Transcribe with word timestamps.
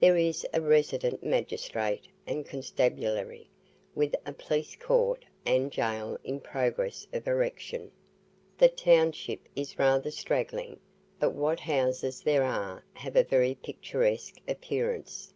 There 0.00 0.16
is 0.16 0.44
a 0.52 0.60
resident 0.60 1.22
magistrate 1.22 2.08
and 2.26 2.44
constabulary, 2.44 3.48
with 3.94 4.16
a 4.26 4.32
police 4.32 4.74
court 4.74 5.24
and 5.46 5.70
gaol 5.72 6.18
in 6.24 6.40
progress 6.40 7.06
of 7.12 7.28
erection. 7.28 7.92
The 8.58 8.68
township 8.68 9.46
is 9.54 9.78
rather 9.78 10.10
straggling, 10.10 10.80
but 11.20 11.34
what 11.34 11.60
houses 11.60 12.20
there 12.22 12.42
are 12.42 12.84
have 12.94 13.14
a 13.14 13.22
very 13.22 13.54
picturesque 13.62 14.40
appearance. 14.48 15.32